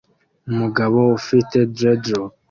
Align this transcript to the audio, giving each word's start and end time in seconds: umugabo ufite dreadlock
umugabo 0.51 0.99
ufite 1.19 1.57
dreadlock 1.75 2.31